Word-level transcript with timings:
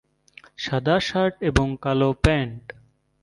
সাদা 0.57 0.95
শার্ট 1.07 1.35
এবং 1.49 1.67
কালো 1.83 2.09
প্যান্ট। 2.23 2.63